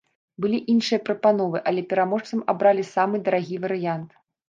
Былі 0.45 0.59
іншыя 0.75 1.03
прапановы, 1.09 1.63
але 1.73 1.85
пераможцам 1.93 2.43
абралі 2.57 2.89
самы 2.97 3.25
дарагі 3.29 3.55
варыянт. 3.69 4.23